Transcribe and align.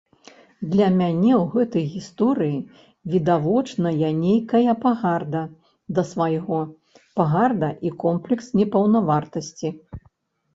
Для 0.69 0.85
мяне 0.99 1.33
ў 1.39 1.41
гэтай 1.55 1.83
гісторыі 1.95 2.55
відавочная 3.15 4.07
нейкая 4.23 4.73
пагарда 4.87 5.43
да 5.99 6.05
свайго, 6.13 6.63
пагарда 7.23 7.69
і 7.91 7.95
комплекс 8.07 8.51
непаўнавартаснасці. 8.63 9.75